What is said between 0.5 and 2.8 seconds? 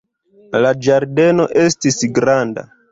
La ĝardeno estis granda.